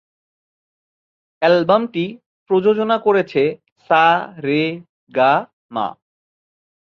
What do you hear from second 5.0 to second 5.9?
গা মা।